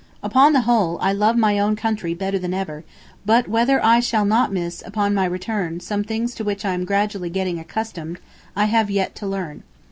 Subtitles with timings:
[0.23, 2.83] Upon the whole, I love my own country better than ever,
[3.23, 6.85] but whether I shall not miss, upon my return, some things to which I am
[6.85, 8.17] gradually getting accustomed,
[8.55, 9.61] I have yet to learn.